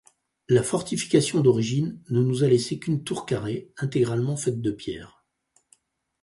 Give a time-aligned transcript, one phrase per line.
[0.49, 5.23] La fortification d'origine ne nous a laissée qu'une tour carrée, intégralement faite de pierres.